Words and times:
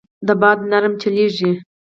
دا 0.27 0.33
باد 0.41 0.57
نرم 0.71 0.93
چلېږي. 1.01 1.51